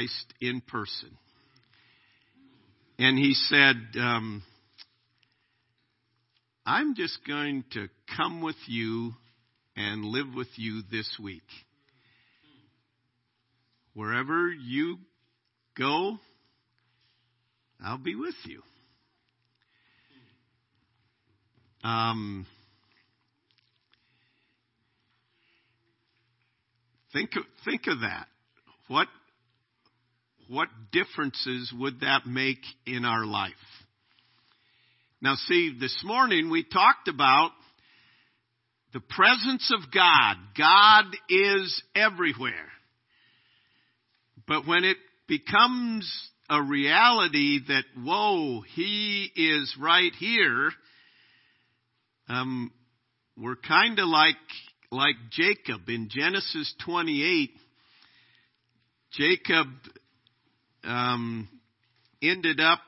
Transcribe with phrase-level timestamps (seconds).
[0.00, 1.10] Christ in person.
[2.98, 4.42] And he said, um,
[6.64, 9.12] I'm just going to come with you
[9.76, 11.42] and live with you this week.
[13.92, 14.96] Wherever you
[15.76, 16.16] go,
[17.84, 18.62] I'll be with you.
[21.82, 22.46] Um,
[27.12, 27.32] think
[27.66, 28.28] think of that.
[28.88, 29.08] What
[30.50, 33.52] what differences would that make in our life?
[35.22, 37.52] Now, see, this morning we talked about
[38.92, 40.34] the presence of God.
[40.58, 42.52] God is everywhere.
[44.48, 44.96] But when it
[45.28, 46.10] becomes
[46.48, 50.72] a reality that, whoa, He is right here,
[52.28, 52.72] um,
[53.36, 54.34] we're kind of like,
[54.90, 57.50] like Jacob in Genesis 28.
[59.12, 59.68] Jacob
[60.84, 61.48] um,
[62.22, 62.80] ended up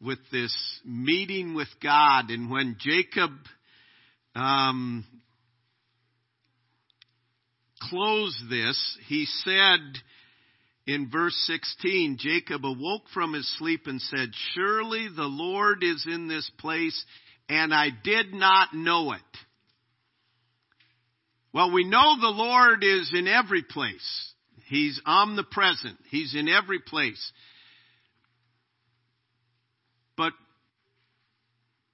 [0.00, 3.30] with this meeting with God, and when Jacob
[4.34, 5.04] um,
[7.80, 9.80] closed this, he said
[10.86, 16.28] in verse 16, Jacob awoke from his sleep and said, Surely the Lord is in
[16.28, 17.04] this place,
[17.48, 19.20] and I did not know it.
[21.52, 24.29] Well, we know the Lord is in every place.
[24.70, 25.96] He's omnipresent.
[26.10, 27.32] He's in every place.
[30.16, 30.32] But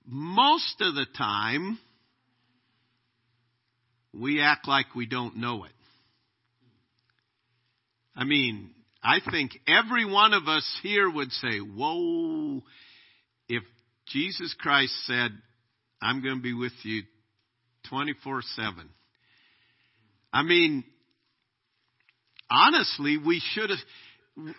[0.06, 1.78] most of the time,
[4.12, 5.72] we act like we don't know it.
[8.14, 12.62] I mean, I think every one of us here would say, Whoa,
[13.48, 13.62] if
[14.08, 15.30] Jesus Christ said,
[16.02, 17.04] I'm going to be with you
[17.88, 18.90] 24 7.
[20.30, 20.84] I mean,
[22.50, 24.54] honestly, we should have,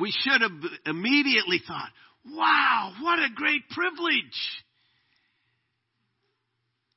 [0.00, 0.52] we should have
[0.86, 1.90] immediately thought,
[2.26, 4.62] wow, what a great privilege.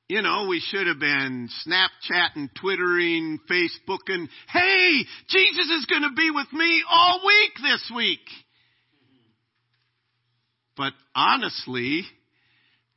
[0.08, 4.28] You know, we should have been Snapchatting, Twittering, Facebooking.
[4.48, 8.18] Hey, Jesus is going to be with me all week this week.
[10.76, 12.02] But honestly,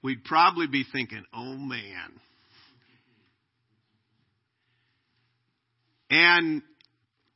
[0.01, 2.19] we'd probably be thinking, oh man.
[6.09, 6.61] And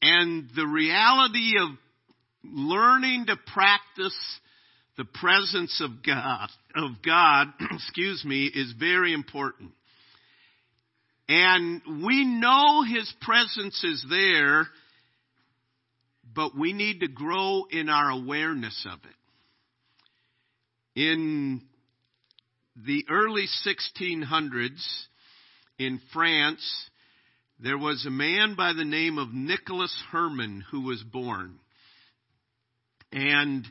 [0.02, 1.70] and the reality of
[2.44, 4.18] learning to practice
[4.98, 9.72] the presence of God, of God, excuse me, is very important.
[11.30, 14.68] And we know His presence is there,
[16.34, 19.16] but we need to grow in our awareness of it.
[21.00, 21.62] In
[22.76, 24.84] the early 1600s
[25.78, 26.90] in France,
[27.60, 31.60] there was a man by the name of Nicholas Herman who was born.
[33.12, 33.66] And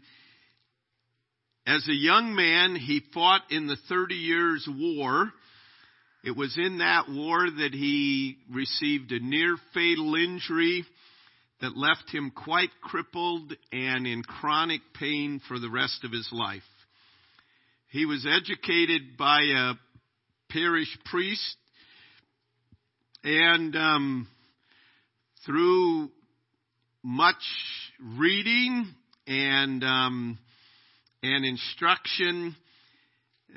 [1.67, 5.33] as a young man, he fought in the Thirty Years' War.
[6.25, 10.85] It was in that war that he received a near fatal injury
[11.61, 16.63] that left him quite crippled and in chronic pain for the rest of his life.
[17.91, 19.75] He was educated by a
[20.51, 21.57] parish priest
[23.27, 24.29] and um,
[25.45, 26.09] through
[27.03, 27.35] much
[28.17, 28.87] reading
[29.27, 30.39] and um,
[31.25, 32.55] and instruction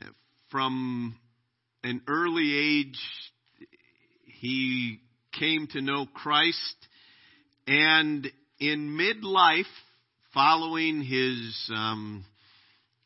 [0.01, 0.05] uh,
[0.49, 1.15] from
[1.83, 2.99] an early age,
[4.41, 4.97] he
[5.39, 6.75] came to know Christ,
[7.67, 8.27] and
[8.59, 9.65] in midlife,
[10.33, 12.25] following his um,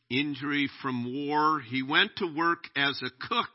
[0.09, 3.49] injury from war, he went to work as a cook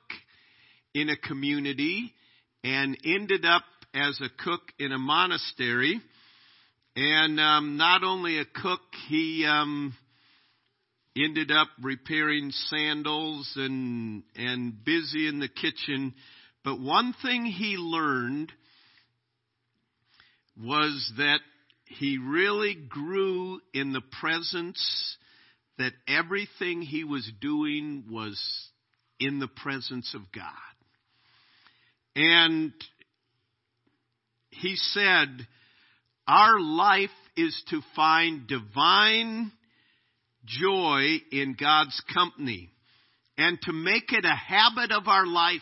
[0.92, 2.12] in a community
[2.64, 3.62] and ended up
[3.94, 6.00] as a cook in a monastery.
[6.96, 9.94] And um, not only a cook, he um,
[11.16, 16.14] ended up repairing sandals and and busy in the kitchen.
[16.64, 18.52] But one thing he learned
[20.60, 21.38] was that
[21.86, 25.16] he really grew in the presence
[25.78, 28.40] that everything he was doing was
[29.20, 30.44] in the presence of God.
[32.20, 32.72] And
[34.50, 35.28] he said,
[36.26, 39.52] Our life is to find divine
[40.44, 42.70] joy in God's company
[43.36, 45.60] and to make it a habit of our life.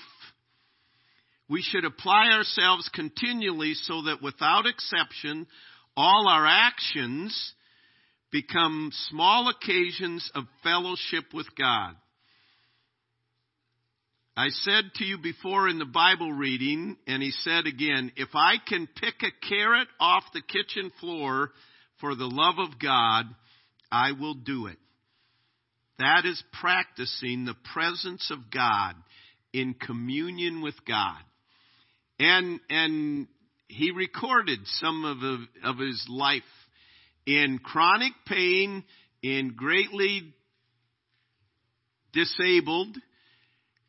[1.46, 5.46] We should apply ourselves continually so that without exception,
[5.94, 7.52] all our actions
[8.32, 11.96] become small occasions of fellowship with God.
[14.38, 18.56] I said to you before in the Bible reading, and he said again, if I
[18.68, 21.52] can pick a carrot off the kitchen floor
[22.00, 23.24] for the love of God,
[23.90, 24.76] I will do it.
[25.98, 28.94] That is practicing the presence of God
[29.54, 31.22] in communion with God.
[32.20, 33.28] And, and
[33.68, 35.18] he recorded some of,
[35.64, 36.42] of his life
[37.24, 38.84] in chronic pain,
[39.22, 40.34] in greatly
[42.12, 42.98] disabled,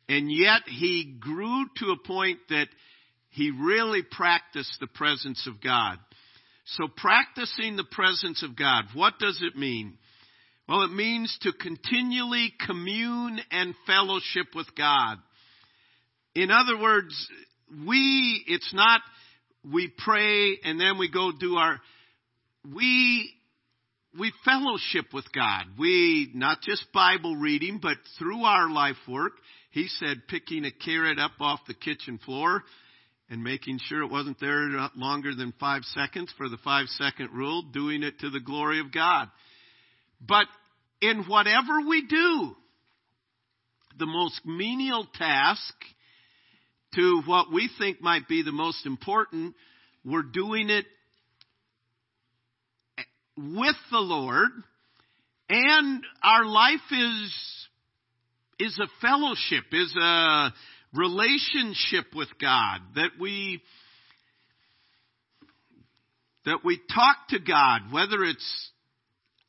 [0.08, 2.68] and yet he grew to a point that
[3.30, 5.98] he really practiced the presence of God.
[6.64, 9.98] So practicing the presence of God, what does it mean?
[10.68, 15.16] Well, it means to continually commune and fellowship with God.
[16.34, 17.14] In other words,
[17.86, 19.00] we, it's not
[19.64, 21.80] we pray and then we go do our,
[22.74, 23.30] we,
[24.18, 25.64] we fellowship with God.
[25.78, 29.32] We, not just Bible reading, but through our life work,
[29.70, 32.62] he said picking a carrot up off the kitchen floor
[33.30, 37.62] and making sure it wasn't there longer than five seconds for the five second rule,
[37.72, 39.28] doing it to the glory of God.
[40.26, 40.46] But
[41.02, 42.56] in whatever we do,
[43.98, 45.74] the most menial task
[46.94, 49.54] to what we think might be the most important,
[50.04, 50.86] we're doing it
[53.36, 54.48] with the Lord,
[55.50, 57.67] and our life is
[58.58, 60.52] is a fellowship, is a
[60.94, 63.62] relationship with God that we
[66.44, 68.70] that we talk to God, whether it's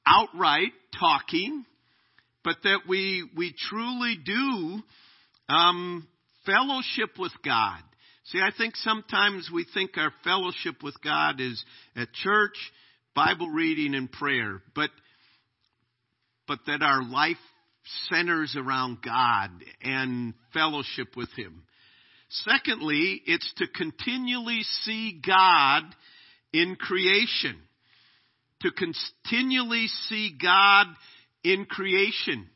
[0.05, 1.65] outright talking,
[2.43, 4.79] but that we we truly do
[5.47, 6.07] um,
[6.45, 7.79] fellowship with God.
[8.25, 11.63] See, I think sometimes we think our fellowship with God is
[11.95, 12.55] at church,
[13.15, 14.89] Bible reading, and prayer, but
[16.47, 17.37] but that our life
[18.09, 19.49] centers around God
[19.81, 21.63] and fellowship with Him.
[22.29, 25.83] Secondly, it's to continually see God
[26.53, 27.57] in creation.
[28.61, 30.87] To continually see God
[31.43, 32.49] in creation.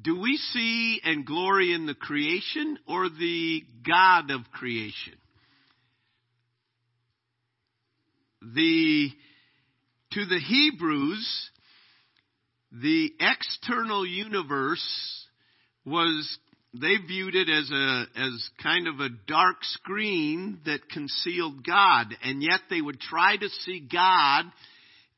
[0.00, 5.14] Do we see and glory in the creation or the God of creation?
[8.40, 9.10] The,
[10.12, 11.50] to the Hebrews,
[12.80, 15.26] the external universe
[15.84, 16.38] was
[16.74, 22.42] they viewed it as a as kind of a dark screen that concealed God and
[22.42, 24.44] yet they would try to see God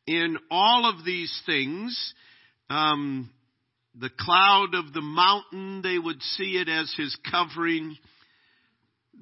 [0.06, 2.14] in all of these things
[2.70, 3.30] um,
[4.00, 7.96] the cloud of the mountain, they would see it as his covering.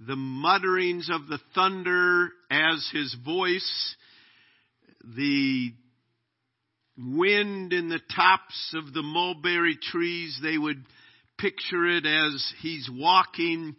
[0.06, 3.96] The mutterings of the thunder as his voice.
[5.04, 5.72] The
[6.98, 10.84] wind in the tops of the mulberry trees, they would
[11.38, 13.76] picture it as he's walking.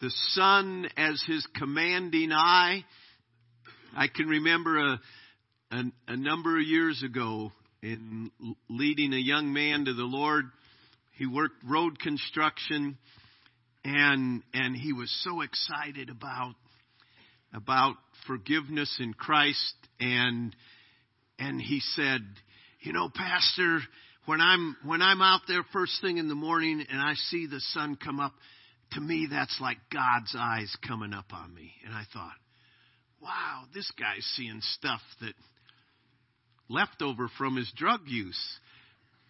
[0.00, 2.84] The sun as his commanding eye.
[3.96, 5.00] I can remember a,
[5.72, 7.52] a, a number of years ago,
[7.82, 8.30] in
[8.68, 10.46] leading a young man to the Lord.
[11.16, 12.98] He worked road construction
[13.84, 16.54] and and he was so excited about
[17.52, 17.96] about
[18.26, 20.54] forgiveness in Christ and
[21.38, 22.20] and he said,
[22.80, 23.80] "You know, pastor,
[24.26, 27.60] when I'm when I'm out there first thing in the morning and I see the
[27.60, 28.34] sun come up,
[28.92, 32.36] to me that's like God's eyes coming up on me." And I thought,
[33.20, 35.34] "Wow, this guy's seeing stuff that
[36.68, 38.58] leftover from his drug use.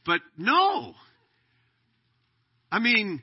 [0.05, 0.95] But no.
[2.71, 3.23] I mean,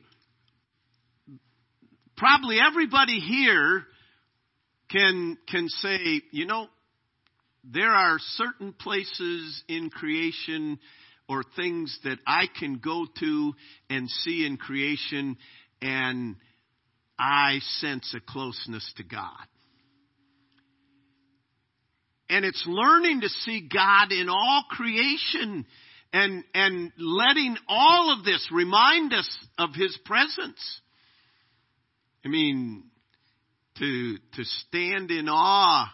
[2.17, 3.85] probably everybody here
[4.89, 6.67] can can say, you know,
[7.71, 10.79] there are certain places in creation
[11.27, 13.53] or things that I can go to
[13.89, 15.37] and see in creation
[15.81, 16.35] and
[17.17, 19.47] I sense a closeness to God.
[22.29, 25.65] And it's learning to see God in all creation
[26.11, 30.81] and, and letting all of this remind us of His presence.
[32.23, 32.85] I mean,
[33.77, 35.87] to, to stand in awe.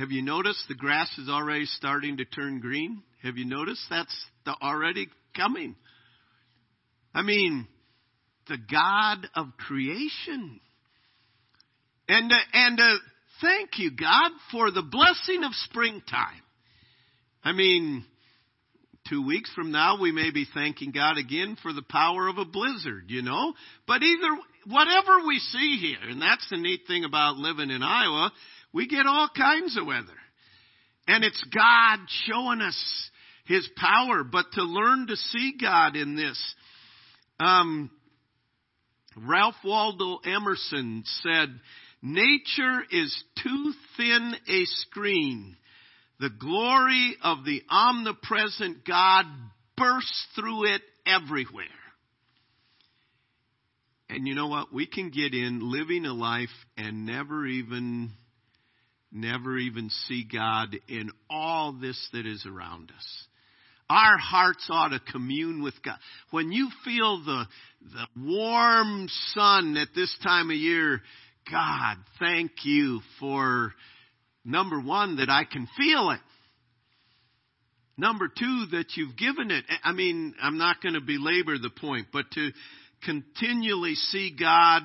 [0.00, 3.02] Have you noticed the grass is already starting to turn green?
[3.22, 4.16] Have you noticed that's
[4.46, 5.76] the, already coming?
[7.14, 7.68] I mean,
[8.48, 10.58] the God of creation.
[12.08, 12.94] And, uh, and uh,
[13.42, 16.44] thank you, God, for the blessing of springtime.
[17.44, 18.06] I mean,
[19.10, 22.46] two weeks from now, we may be thanking God again for the power of a
[22.46, 23.52] blizzard, you know?
[23.86, 28.32] But either, whatever we see here, and that's the neat thing about living in Iowa,
[28.72, 30.06] we get all kinds of weather.
[31.06, 33.10] And it's God showing us
[33.46, 36.54] His power, but to learn to see God in this.
[37.38, 37.90] Um,
[39.16, 41.48] Ralph Waldo Emerson said,
[42.02, 45.56] Nature is too thin a screen
[46.20, 49.24] the glory of the omnipresent God
[49.76, 51.64] bursts through it everywhere.
[54.10, 54.72] And you know what?
[54.72, 58.10] We can get in living a life and never even,
[59.12, 63.26] never even see God in all this that is around us.
[63.88, 65.96] Our hearts ought to commune with God.
[66.30, 67.44] When you feel the,
[67.82, 71.00] the warm sun at this time of year,
[71.50, 73.72] God, thank you for
[74.44, 76.20] number one, that I can feel it.
[77.96, 79.64] Number two, that you've given it.
[79.82, 82.50] I mean, I'm not going to belabor the point, but to
[83.04, 84.82] continually see God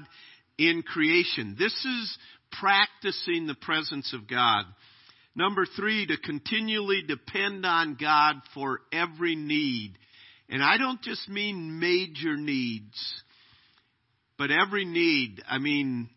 [0.57, 1.55] in creation.
[1.57, 2.17] This is
[2.59, 4.65] practicing the presence of God.
[5.35, 9.97] Number three, to continually depend on God for every need.
[10.47, 13.23] And I don't just mean major needs,
[14.37, 15.43] but every need.
[15.47, 16.09] I mean,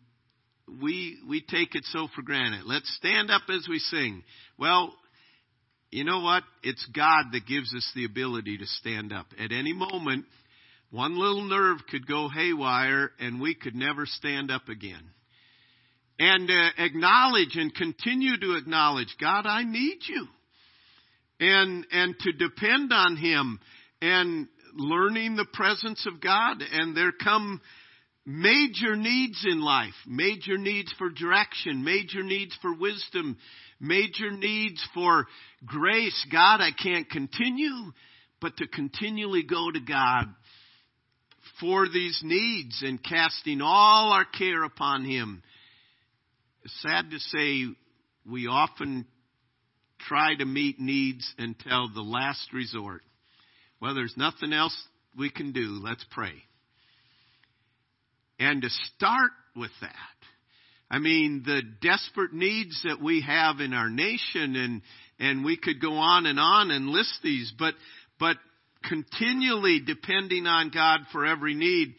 [0.81, 2.61] we, we take it so for granted.
[2.65, 4.23] Let's stand up as we sing.
[4.57, 4.93] Well,
[5.91, 6.43] you know what?
[6.63, 9.25] It's God that gives us the ability to stand up.
[9.39, 10.25] At any moment,
[10.91, 15.03] one little nerve could go haywire and we could never stand up again.
[16.19, 20.27] And uh, acknowledge and continue to acknowledge, God, I need you.
[21.39, 23.59] And, and to depend on Him
[24.01, 26.61] and learning the presence of God.
[26.73, 27.61] And there come
[28.25, 33.37] major needs in life, major needs for direction, major needs for wisdom,
[33.79, 35.25] major needs for
[35.65, 36.27] grace.
[36.31, 37.91] God, I can't continue,
[38.41, 40.25] but to continually go to God
[41.59, 45.41] for these needs and casting all our care upon Him.
[46.65, 47.65] Sad to say
[48.29, 49.05] we often
[49.99, 53.01] try to meet needs until the last resort.
[53.81, 54.75] Well, there's nothing else
[55.17, 55.79] we can do.
[55.81, 56.33] Let's pray.
[58.39, 59.91] And to start with that,
[60.91, 64.81] I mean, the desperate needs that we have in our nation and,
[65.19, 67.75] and we could go on and on and list these, but,
[68.19, 68.37] but
[68.87, 71.95] continually depending on God for every need.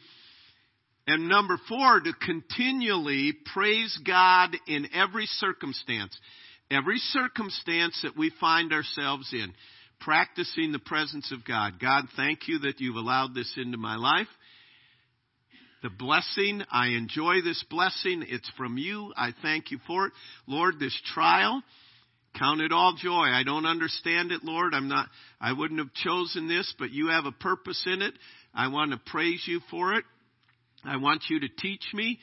[1.11, 6.17] And number four, to continually praise God in every circumstance.
[6.71, 9.53] Every circumstance that we find ourselves in,
[10.01, 11.81] practicing the presence of God.
[11.81, 14.29] God, thank you that you've allowed this into my life.
[15.83, 18.25] The blessing, I enjoy this blessing.
[18.29, 19.13] It's from you.
[19.17, 20.13] I thank you for it.
[20.47, 21.61] Lord, this trial,
[22.39, 23.25] Count it all joy.
[23.25, 24.73] I don't understand it, Lord.
[24.73, 25.09] I'm not,
[25.41, 28.15] I wouldn't have chosen this, but you have a purpose in it.
[28.55, 30.05] I want to praise you for it.
[30.85, 32.19] I want you to teach me.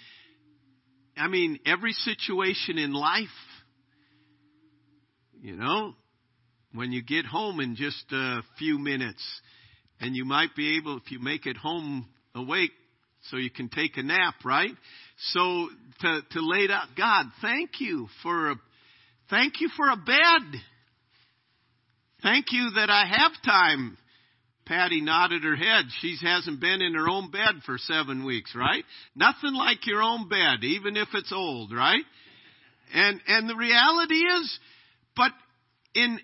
[1.16, 3.28] I mean, every situation in life,
[5.42, 5.94] you know,
[6.74, 9.24] when you get home in just a few minutes,
[10.00, 12.72] and you might be able, if you make it home awake,
[13.30, 14.72] so you can take a nap, right?
[15.32, 15.70] So
[16.02, 18.56] to, to lay out, God, thank you for a
[19.30, 20.62] Thank you for a bed.
[22.24, 23.98] Thank you that I have time.
[24.68, 25.86] Patty nodded her head.
[26.02, 28.84] She hasn't been in her own bed for seven weeks, right?
[29.16, 32.04] Nothing like your own bed, even if it's old, right?
[32.94, 34.60] And, and the reality is,
[35.16, 35.32] but
[35.96, 36.20] in,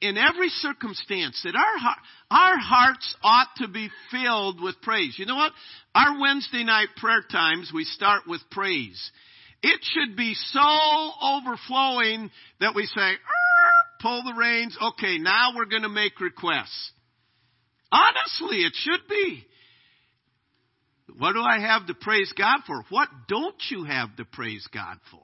[0.00, 1.96] in every circumstance that our,
[2.30, 5.16] our hearts ought to be filled with praise.
[5.18, 5.52] You know what?
[5.94, 9.10] Our Wednesday night prayer times, we start with praise.
[9.62, 13.12] It should be so overflowing that we say,
[14.00, 14.76] pull the reins.
[14.80, 16.92] Okay, now we're going to make requests.
[17.96, 19.46] Honestly, it should be.
[21.18, 22.84] What do I have to praise God for?
[22.90, 25.20] What don't you have to praise God for?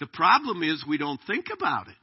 [0.00, 1.94] The problem is we don't think about it.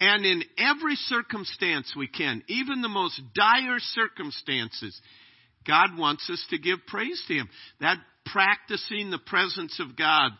[0.00, 4.98] And in every circumstance we can, even the most dire circumstances,
[5.66, 7.50] God wants us to give praise to Him.
[7.80, 10.30] That practicing the presence of God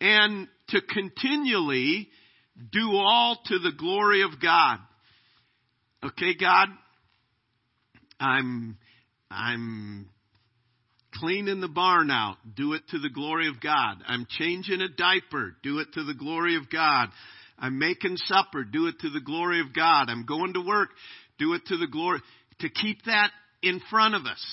[0.00, 2.08] and to continually
[2.72, 4.78] do all to the glory of God.
[6.02, 6.68] Okay, God,
[8.18, 8.78] I'm,
[9.30, 10.08] I'm
[11.14, 12.36] cleaning the barn out.
[12.56, 13.96] Do it to the glory of God.
[14.06, 15.56] I'm changing a diaper.
[15.62, 17.08] Do it to the glory of God.
[17.58, 18.64] I'm making supper.
[18.64, 20.08] Do it to the glory of God.
[20.08, 20.88] I'm going to work.
[21.38, 22.20] Do it to the glory.
[22.60, 23.30] To keep that
[23.62, 24.44] in front of us.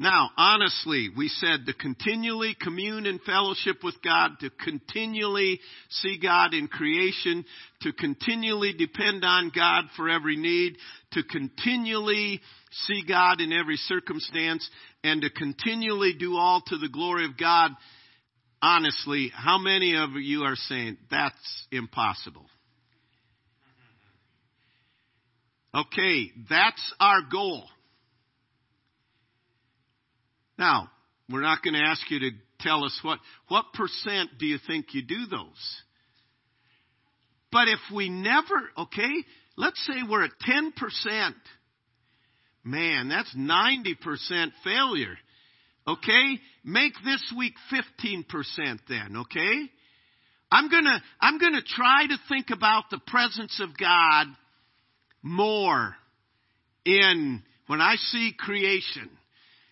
[0.00, 6.54] Now, honestly, we said to continually commune in fellowship with God, to continually see God
[6.54, 7.44] in creation,
[7.82, 10.78] to continually depend on God for every need,
[11.12, 12.40] to continually
[12.70, 14.66] see God in every circumstance,
[15.04, 17.72] and to continually do all to the glory of God.
[18.62, 22.46] Honestly, how many of you are saying that's impossible?
[25.74, 27.68] Okay, that's our goal.
[30.60, 30.90] Now,
[31.30, 34.92] we're not going to ask you to tell us what, what percent do you think
[34.92, 35.82] you do those?
[37.50, 39.10] But if we never, okay,
[39.56, 41.32] let's say we're at 10%.
[42.62, 45.16] Man, that's 90% failure.
[45.88, 46.38] Okay?
[46.62, 49.62] Make this week 15% then, okay?
[50.52, 54.26] I'm gonna, I'm gonna try to think about the presence of God
[55.22, 55.94] more
[56.84, 59.08] in, when I see creation.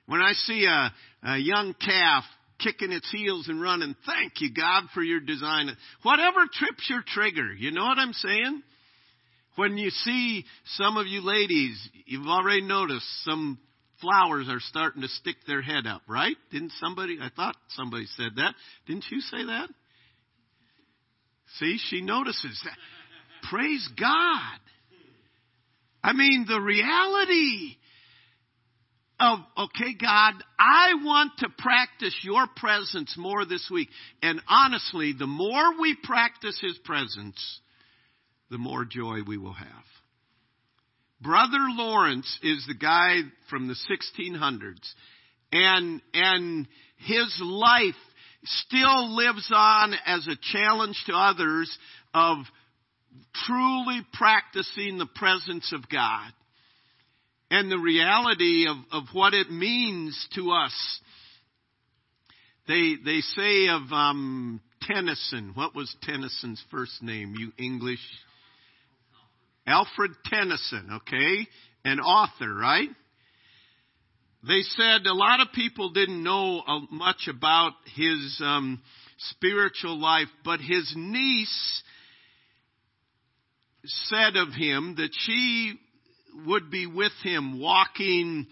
[0.08, 2.24] When I see a, a young calf
[2.58, 5.68] kicking its heels and running, thank you God for your design.
[6.02, 8.62] Whatever trips your trigger, you know what I'm saying?
[9.56, 10.46] When you see
[10.76, 13.58] some of you ladies, you've already noticed some
[14.00, 16.36] flowers are starting to stick their head up, right?
[16.50, 18.54] Didn't somebody, I thought somebody said that.
[18.86, 19.68] Didn't you say that?
[21.58, 22.76] See, she notices that.
[23.50, 24.58] Praise God.
[26.02, 27.76] I mean, the reality
[29.20, 33.88] of, okay, God, I want to practice your presence more this week.
[34.22, 37.60] And honestly, the more we practice his presence,
[38.50, 39.66] the more joy we will have.
[41.20, 44.94] Brother Lawrence is the guy from the 1600s,
[45.50, 47.94] and, and his life
[48.44, 51.76] still lives on as a challenge to others
[52.14, 52.38] of
[53.46, 56.32] truly practicing the presence of God
[57.50, 61.00] and the reality of, of what it means to us.
[62.66, 68.00] They, they say of um, Tennyson, what was Tennyson's first name, you English
[69.68, 71.46] Alfred Tennyson, okay?
[71.84, 72.88] An author, right?
[74.46, 78.80] They said a lot of people didn't know uh, much about his um,
[79.18, 81.82] spiritual life, but his niece
[83.84, 85.74] said of him that she
[86.46, 88.46] would be with him walking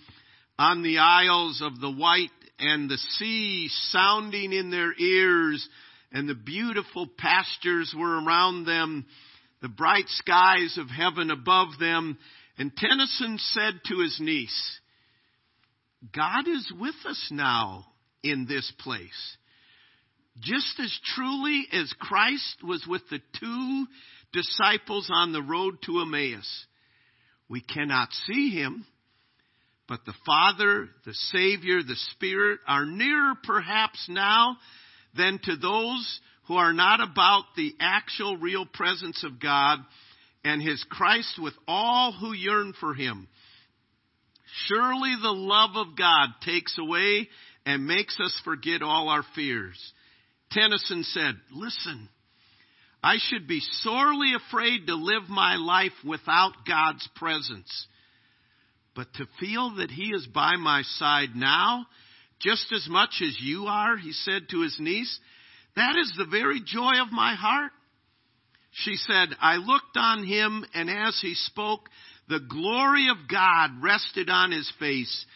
[0.59, 5.69] on the isles of the white and the sea sounding in their ears
[6.12, 9.07] and the beautiful pastures were around them
[9.62, 12.19] the bright skies of heaven above them.
[12.59, 14.80] And Tennyson said to his niece,
[16.15, 17.87] God is with us now
[18.23, 19.37] in this place.
[20.41, 23.87] Just as truly as Christ was with the two
[24.32, 26.67] disciples on the road to Emmaus.
[27.49, 28.85] We cannot see him,
[29.89, 34.56] but the Father, the Savior, the Spirit are nearer perhaps now
[35.17, 39.78] than to those who are not about the actual real presence of God
[40.45, 43.28] and his Christ with all who yearn for him.
[44.67, 47.28] Surely the love of God takes away
[47.65, 49.93] and makes us forget all our fears.
[50.52, 52.09] Tennyson said, listen,
[53.06, 57.86] I should be sorely afraid to live my life without God's presence.
[58.97, 61.86] But to feel that He is by my side now,
[62.40, 65.21] just as much as you are, he said to his niece,
[65.76, 67.71] that is the very joy of my heart.
[68.73, 71.88] She said, I looked on him, and as he spoke,
[72.28, 75.26] the glory of God rested on his face,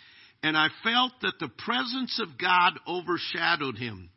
[0.43, 4.11] and I felt that the presence of God overshadowed him.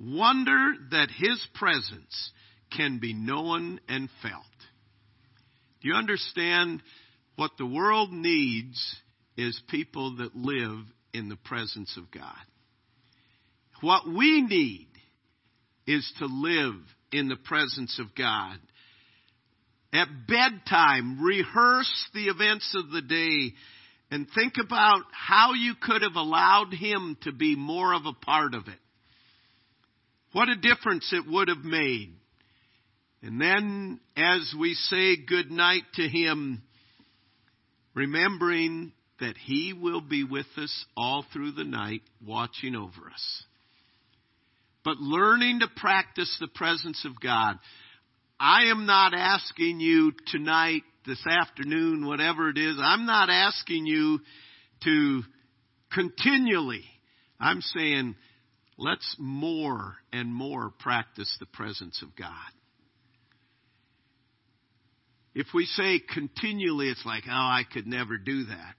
[0.00, 2.32] Wonder that his presence
[2.76, 4.42] can be known and felt.
[5.80, 6.82] Do you understand
[7.36, 8.96] what the world needs
[9.36, 10.78] is people that live
[11.12, 12.32] in the presence of God?
[13.80, 14.88] What we need
[15.86, 16.74] is to live
[17.12, 18.58] in the presence of God.
[19.92, 23.54] At bedtime, rehearse the events of the day
[24.10, 28.54] and think about how you could have allowed Him to be more of a part
[28.54, 28.78] of it.
[30.32, 32.14] What a difference it would have made.
[33.24, 36.62] And then, as we say good night to Him,
[37.94, 43.44] remembering that He will be with us all through the night, watching over us
[44.84, 47.58] but learning to practice the presence of God.
[48.38, 54.20] I am not asking you tonight, this afternoon, whatever it is, I'm not asking you
[54.84, 55.22] to
[55.92, 56.84] continually.
[57.40, 58.14] I'm saying,
[58.78, 62.30] let's more and more practice the presence of God.
[65.34, 68.74] If we say continually, it's like, oh, I could never do that.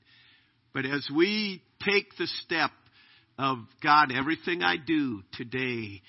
[0.74, 2.72] But as we take the step
[3.38, 6.02] of God, everything I do today,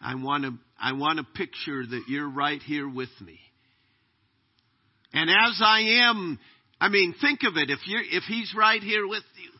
[0.00, 3.38] I want to, I want to picture that you're right here with me.
[5.12, 6.38] And as I am,
[6.80, 7.68] I mean, think of it.
[7.70, 9.50] If you if He's right here with you,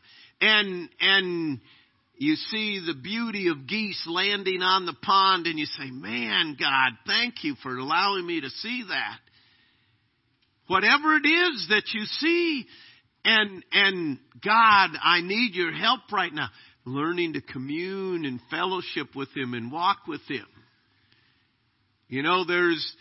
[0.47, 1.59] and and
[2.17, 6.93] you see the beauty of geese landing on the pond, and you say, "Man, God,
[7.05, 9.19] thank you for allowing me to see that."
[10.71, 12.65] Whatever it is that you see,
[13.25, 16.47] and and God, I need your help right now
[16.85, 20.45] learning to commune and fellowship with Him and walk with Him.
[22.07, 22.95] You know, there's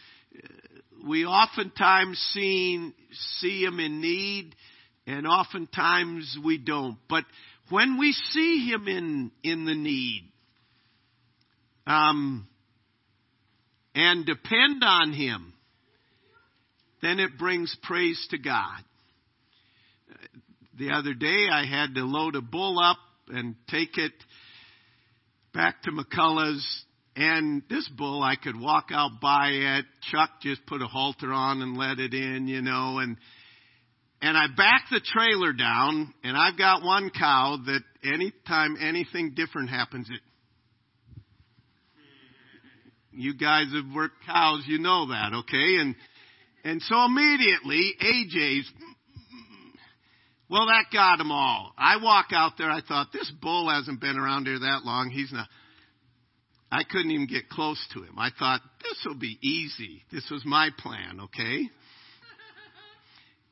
[1.06, 2.92] we oftentimes see,
[3.38, 4.54] see him in need,
[5.06, 6.98] and oftentimes we don't.
[7.08, 7.24] But
[7.68, 10.30] when we see him in, in the need,
[11.86, 12.46] um,
[13.94, 15.52] and depend on him,
[17.02, 18.82] then it brings praise to God.
[20.78, 24.12] The other day I had to load a bull up and take it
[25.52, 26.84] back to McCullough's
[27.16, 29.84] and this bull, I could walk out by it.
[30.10, 33.16] Chuck just put a halter on and let it in, you know, and,
[34.22, 39.70] and I back the trailer down and I've got one cow that anytime anything different
[39.70, 40.20] happens, it,
[43.12, 45.76] you guys have worked cows, you know that, okay?
[45.80, 45.96] And,
[46.64, 48.70] and so immediately, AJ's,
[50.48, 51.72] well, that got them all.
[51.78, 55.10] I walk out there, I thought, this bull hasn't been around here that long.
[55.10, 55.48] He's not.
[56.72, 58.18] I couldn't even get close to him.
[58.18, 60.04] I thought, this will be easy.
[60.12, 61.68] This was my plan, okay?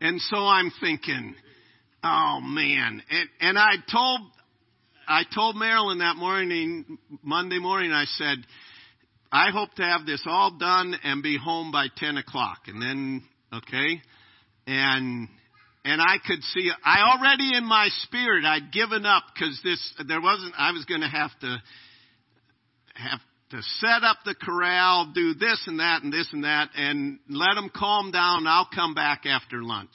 [0.00, 1.34] And so I'm thinking,
[2.04, 3.02] oh man.
[3.10, 4.20] And, and I told,
[5.08, 8.38] I told Marilyn that morning, Monday morning, I said,
[9.30, 12.60] I hope to have this all done and be home by 10 o'clock.
[12.66, 14.00] And then, okay?
[14.66, 15.28] And,
[15.84, 20.20] and I could see, I already in my spirit, I'd given up because this, there
[20.20, 21.56] wasn't, I was going to have to,
[22.94, 27.18] have to set up the corral, do this and that and this and that, and
[27.28, 28.46] let them calm down.
[28.46, 29.90] I'll come back after lunch.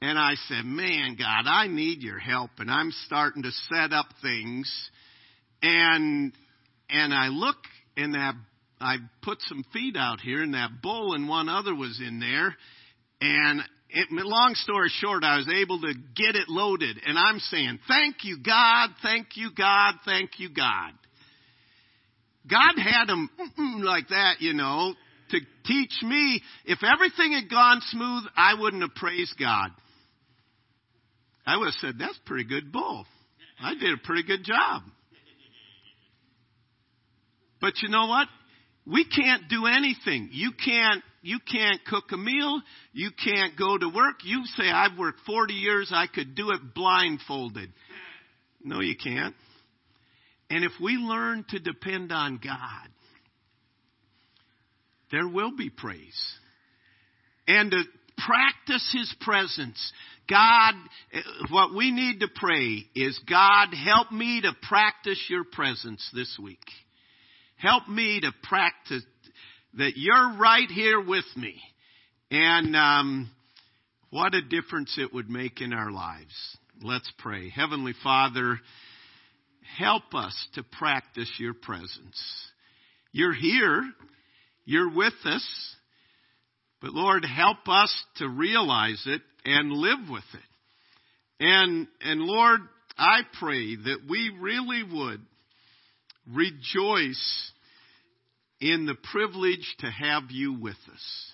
[0.00, 2.50] And I said, man, God, I need your help.
[2.58, 4.72] And I'm starting to set up things.
[5.60, 6.32] And,
[6.88, 7.56] and I look
[7.98, 8.34] and that,
[8.80, 12.56] I put some feed out here and that bull and one other was in there.
[13.20, 16.96] And it, long story short, I was able to get it loaded.
[17.04, 18.90] And I'm saying, thank you, God.
[19.02, 19.94] Thank you, God.
[20.04, 20.92] Thank you, God.
[22.48, 23.28] God had them
[23.82, 24.94] like that, you know,
[25.30, 26.40] to teach me.
[26.64, 29.70] If everything had gone smooth, I wouldn't have praised God.
[31.44, 33.04] I would have said, that's pretty good bull.
[33.60, 34.82] I did a pretty good job.
[37.60, 38.28] But you know what?
[38.86, 40.30] We can't do anything.
[40.32, 42.62] You can't, you can't cook a meal.
[42.92, 44.24] You can't go to work.
[44.24, 45.92] You say, I've worked 40 years.
[45.94, 47.70] I could do it blindfolded.
[48.64, 49.34] No, you can't.
[50.50, 52.88] And if we learn to depend on God,
[55.10, 56.34] there will be praise.
[57.46, 57.82] And to
[58.26, 59.92] practice His presence.
[60.28, 60.74] God,
[61.12, 66.38] eh, what we need to pray is, God, help me to practice your presence this
[66.42, 66.64] week.
[67.58, 69.02] Help me to practice
[69.74, 71.60] that you're right here with me.
[72.30, 73.30] And um,
[74.10, 76.34] what a difference it would make in our lives.
[76.82, 77.50] Let's pray.
[77.50, 78.60] Heavenly Father,
[79.76, 82.22] help us to practice your presence.
[83.10, 83.82] You're here.
[84.64, 85.74] You're with us.
[86.80, 91.44] But Lord, help us to realize it and live with it.
[91.44, 92.60] And, and Lord,
[92.96, 95.20] I pray that we really would
[96.32, 97.52] rejoice
[98.60, 101.32] in the privilege to have you with us.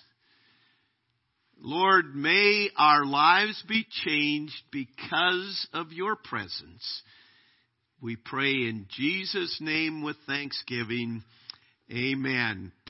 [1.59, 7.01] Lord, may our lives be changed because of your presence.
[8.01, 11.23] We pray in Jesus' name with thanksgiving.
[11.91, 12.71] Amen.